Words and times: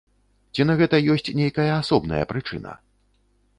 Ці 0.55 0.65
на 0.69 0.75
гэта 0.79 0.99
ёсць 1.17 1.29
нейкая 1.41 1.67
асобная 1.83 2.23
прычына? 2.35 2.71